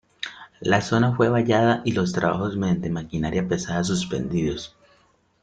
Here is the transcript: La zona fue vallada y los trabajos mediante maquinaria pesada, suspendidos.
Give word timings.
La 0.61 0.81
zona 0.81 1.15
fue 1.15 1.29
vallada 1.29 1.83
y 1.85 1.91
los 1.91 2.11
trabajos 2.11 2.57
mediante 2.57 2.89
maquinaria 2.89 3.47
pesada, 3.47 3.83
suspendidos. 3.83 4.75